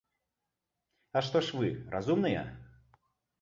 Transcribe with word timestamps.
А 1.19 1.23
што 1.27 1.37
ж 1.49 1.59
вы, 1.59 1.69
разумныя? 1.97 2.41